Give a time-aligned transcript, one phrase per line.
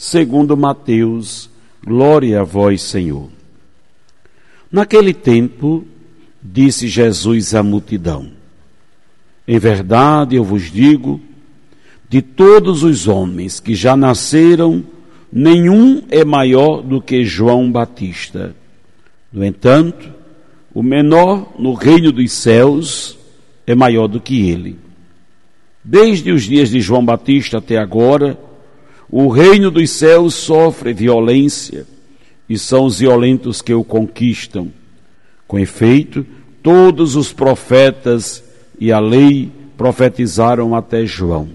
[0.00, 1.50] segundo Mateus.
[1.84, 3.28] Glória a vós, Senhor.
[4.72, 5.84] Naquele tempo,
[6.42, 8.30] disse Jesus à multidão:
[9.46, 11.20] Em verdade eu vos digo,
[12.08, 14.82] de todos os homens que já nasceram,
[15.30, 18.56] nenhum é maior do que João Batista.
[19.30, 20.10] No entanto,
[20.72, 23.18] o menor no reino dos céus
[23.66, 24.78] é maior do que ele.
[25.84, 28.38] Desde os dias de João Batista até agora,
[29.10, 31.86] o reino dos céus sofre violência
[32.48, 34.68] e são os violentos que o conquistam.
[35.48, 36.24] Com efeito,
[36.62, 38.42] todos os profetas
[38.78, 41.48] e a lei profetizaram até João.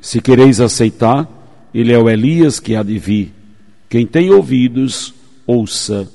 [0.00, 1.28] Se quereis aceitar,
[1.74, 3.32] ele é o Elias que há de vir.
[3.88, 5.14] Quem tem ouvidos,
[5.46, 6.08] ouça.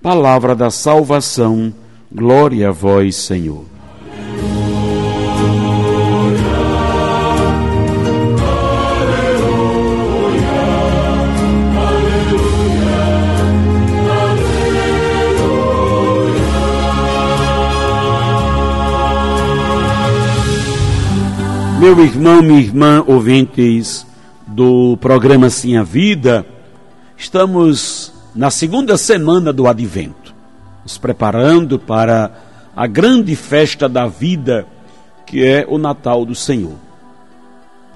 [0.00, 1.72] Palavra da salvação,
[2.10, 3.71] glória a vós, Senhor.
[21.82, 24.06] Meu irmão, minha irmã, ouvintes
[24.46, 26.46] do programa Sim a Vida,
[27.16, 30.32] estamos na segunda semana do advento,
[30.84, 32.30] nos preparando para
[32.76, 34.64] a grande festa da vida,
[35.26, 36.76] que é o Natal do Senhor.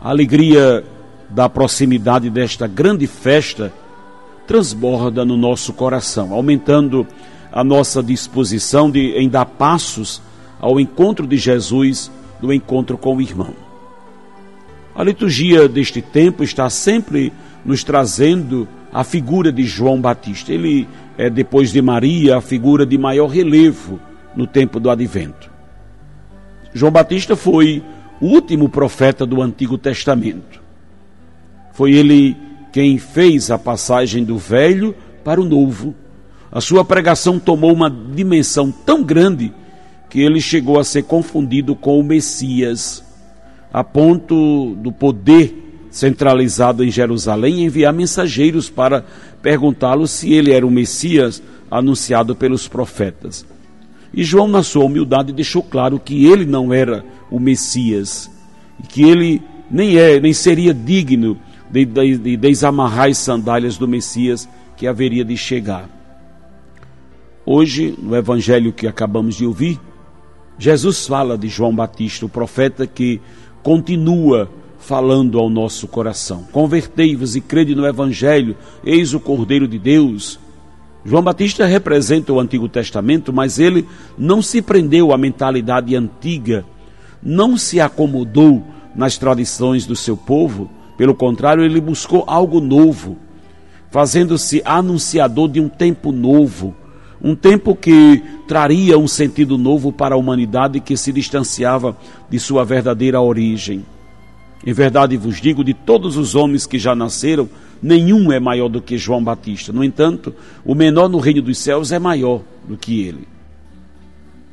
[0.03, 0.83] A alegria
[1.31, 3.73] da proximidade desta grande festa
[4.49, 7.07] transborda no nosso coração, aumentando
[7.53, 10.21] a nossa disposição de, em dar passos
[10.59, 12.11] ao encontro de Jesus,
[12.41, 13.66] do encontro com o irmão.
[14.97, 17.31] A liturgia deste tempo está sempre
[17.63, 20.51] nos trazendo a figura de João Batista.
[20.51, 24.01] Ele é, depois de Maria, a figura de maior relevo
[24.35, 25.51] no tempo do advento.
[26.73, 27.83] João Batista foi
[28.23, 30.63] o último profeta do Antigo Testamento.
[31.75, 32.35] Foi ele
[32.73, 35.95] quem fez a passagem do velho para o novo.
[36.51, 39.53] A sua pregação tomou uma dimensão tão grande
[40.09, 43.05] que ele chegou a ser confundido com o Messias,
[43.77, 49.05] a ponto do poder centralizado em Jerusalém, enviar mensageiros para
[49.43, 53.45] perguntá-lo se ele era o Messias anunciado pelos profetas.
[54.15, 58.31] E João, na sua humildade, deixou claro que ele não era o Messias,
[58.83, 61.39] e que ele nem é, nem seria digno
[61.71, 65.87] de, de, de desamarrar as sandálias do Messias que haveria de chegar.
[67.45, 69.79] Hoje, no evangelho que acabamos de ouvir,
[70.59, 73.21] Jesus fala de João Batista, o profeta que
[73.67, 76.47] continua falando ao nosso coração.
[76.53, 80.39] Convertei-vos e crede no Evangelho, eis o Cordeiro de Deus.
[81.05, 83.85] João Batista representa o Antigo Testamento, mas ele
[84.17, 86.65] não se prendeu à mentalidade antiga,
[87.21, 88.63] não se acomodou
[88.95, 93.17] nas tradições do seu povo, pelo contrário, ele buscou algo novo,
[93.91, 96.73] fazendo-se anunciador de um tempo novo,
[97.27, 101.97] um tempo que traria um sentido novo para a humanidade que se distanciava
[102.31, 103.85] de sua verdadeira origem.
[104.65, 107.49] Em verdade vos digo: de todos os homens que já nasceram,
[107.83, 109.73] nenhum é maior do que João Batista.
[109.73, 110.33] No entanto,
[110.65, 113.27] o menor no reino dos céus é maior do que ele.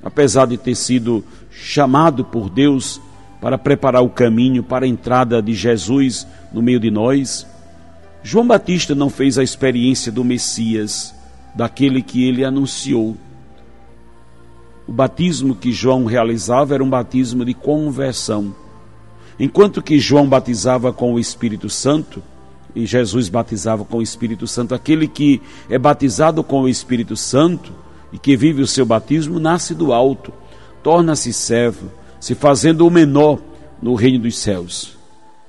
[0.04, 3.00] Apesar de ter sido chamado por Deus
[3.40, 7.46] para preparar o caminho para a entrada de Jesus no meio de nós,
[8.24, 11.14] João Batista não fez a experiência do Messias,
[11.56, 13.18] daquele que ele anunciou.
[14.88, 18.54] O batismo que João realizava era um batismo de conversão
[19.40, 22.22] Enquanto que João batizava com o Espírito Santo,
[22.76, 27.72] e Jesus batizava com o Espírito Santo, aquele que é batizado com o Espírito Santo
[28.12, 30.32] e que vive o seu batismo, nasce do alto,
[30.82, 33.40] torna-se servo, se fazendo o menor
[33.82, 34.98] no reino dos céus,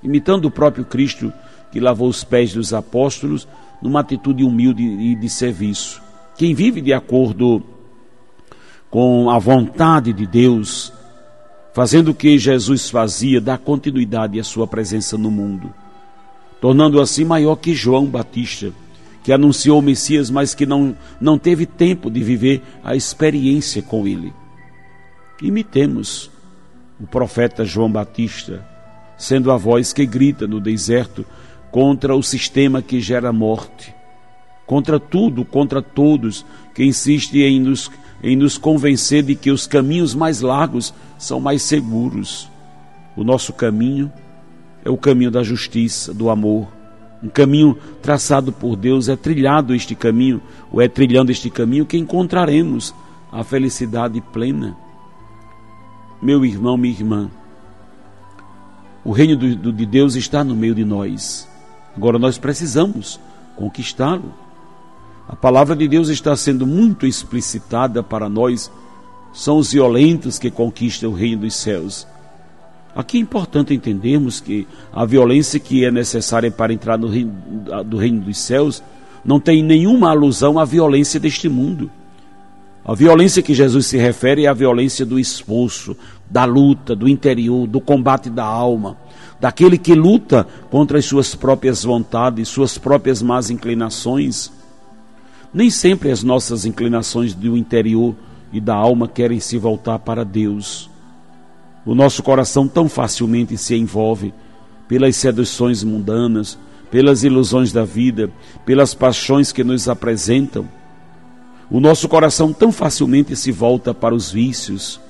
[0.03, 1.33] imitando o próprio Cristo
[1.75, 3.49] que lavou os pés dos apóstolos
[3.83, 6.01] numa atitude humilde e de serviço.
[6.37, 7.65] Quem vive de acordo
[8.89, 10.93] com a vontade de Deus,
[11.73, 15.75] fazendo o que Jesus fazia, dá continuidade à sua presença no mundo,
[16.61, 18.73] tornando assim maior que João Batista,
[19.25, 24.07] que anunciou o Messias, mas que não, não teve tempo de viver a experiência com
[24.07, 24.33] ele.
[25.43, 26.31] Imitemos
[27.01, 28.65] o profeta João Batista,
[29.19, 31.27] sendo a voz que grita no deserto
[31.75, 33.93] contra o sistema que gera morte,
[34.65, 37.91] contra tudo, contra todos que insiste em nos,
[38.23, 42.49] em nos convencer de que os caminhos mais largos são mais seguros.
[43.17, 44.13] O nosso caminho
[44.85, 46.69] é o caminho da justiça, do amor.
[47.21, 50.41] Um caminho traçado por Deus, é trilhado este caminho,
[50.71, 52.95] ou é trilhando este caminho que encontraremos
[53.33, 54.77] a felicidade plena.
[56.23, 57.29] Meu irmão, minha irmã,
[59.05, 61.53] o reino de Deus está no meio de nós.
[61.97, 63.21] Agora nós precisamos
[63.57, 64.35] conquistá-lo.
[65.29, 68.71] A palavra de Deus está sendo muito explicitada para nós.
[69.33, 72.07] São os violentos que conquistam o reino dos céus.
[72.95, 77.33] Aqui é importante entendermos que a violência que é necessária para entrar no reino,
[77.85, 78.83] do reino dos céus
[79.25, 81.91] não tem nenhuma alusão à violência deste mundo.
[82.85, 85.97] A violência que Jesus se refere é a violência do esforço,
[86.31, 88.97] da luta, do interior, do combate da alma,
[89.45, 94.51] daquele que luta contra as suas próprias vontades, suas próprias más inclinações.
[95.53, 98.15] Nem sempre as nossas inclinações do interior
[98.51, 100.89] e da alma querem se voltar para Deus.
[101.85, 104.33] O nosso coração tão facilmente se envolve
[104.89, 106.59] pelas seduções mundanas,
[106.91, 108.31] pelas ilusões da vida,
[108.65, 110.67] pelas paixões que nos apresentam
[111.71, 115.01] o nosso coração tão facilmente se volta para os vícios,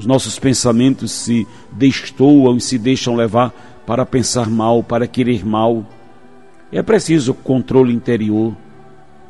[0.00, 3.52] os nossos pensamentos se destoam e se deixam levar
[3.86, 5.84] para pensar mal, para querer mal.
[6.72, 8.56] É preciso controle interior,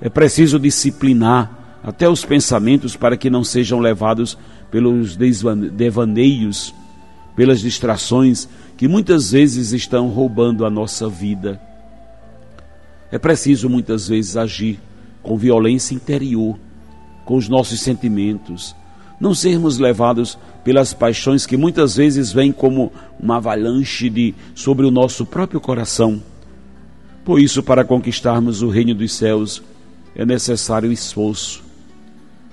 [0.00, 4.36] é preciso disciplinar até os pensamentos para que não sejam levados
[4.70, 6.74] pelos devaneios,
[7.34, 11.60] pelas distrações que muitas vezes estão roubando a nossa vida.
[13.10, 14.78] É preciso muitas vezes agir
[15.22, 16.58] com violência interior,
[17.24, 18.74] com os nossos sentimentos,
[19.20, 22.90] não sermos levados pelas paixões que muitas vezes vêm como
[23.20, 26.22] uma avalanche de sobre o nosso próprio coração.
[27.24, 29.62] Por isso, para conquistarmos o reino dos céus,
[30.16, 31.62] é necessário esforço.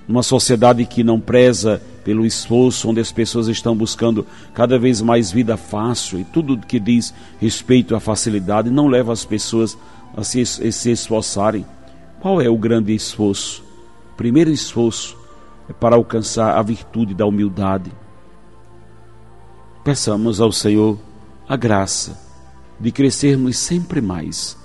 [0.06, 5.30] Numa sociedade que não preza pelo esforço, onde as pessoas estão buscando cada vez mais
[5.30, 9.76] vida fácil e tudo que diz respeito à facilidade não leva as pessoas
[10.16, 11.66] a se, a se esforçarem.
[12.20, 13.62] Qual é o grande esforço?
[14.16, 15.16] Primeiro esforço
[15.74, 17.92] para alcançar a virtude da humildade.
[19.84, 20.98] Peçamos ao Senhor
[21.48, 22.18] a graça
[22.78, 24.56] de crescermos sempre mais,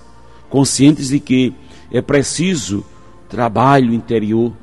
[0.50, 1.54] conscientes de que
[1.92, 2.86] é preciso
[3.30, 4.54] trabalho interior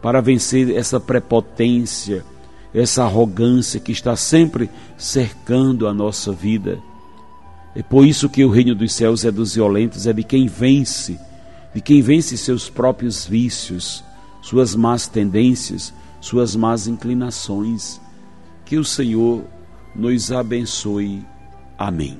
[0.00, 2.24] para vencer essa prepotência,
[2.72, 6.78] essa arrogância que está sempre cercando a nossa vida.
[7.74, 11.18] É por isso que o reino dos céus é dos violentos, é de quem vence
[11.74, 14.02] de quem vence seus próprios vícios,
[14.40, 18.00] suas más tendências, suas más inclinações.
[18.64, 19.44] Que o Senhor
[19.94, 21.24] nos abençoe.
[21.78, 22.18] Amém.